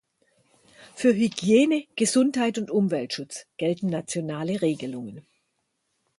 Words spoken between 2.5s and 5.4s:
und Umweltschutz“ gelten nationale Regelungen.